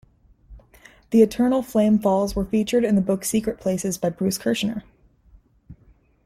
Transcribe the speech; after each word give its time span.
The 1.11 1.21
Eternal 1.21 1.61
Flame 1.61 1.99
Falls 1.99 2.35
were 2.35 2.45
featured 2.45 2.83
in 2.83 2.95
the 2.95 3.01
book 3.01 3.23
"Secret 3.23 3.59
Places" 3.59 3.99
by 3.99 4.09
Bruce 4.09 4.39
Kershner. 4.39 4.81